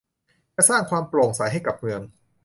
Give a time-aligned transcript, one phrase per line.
[0.55, 2.01] จะสร้างความโปร่งใสให้กับเมือง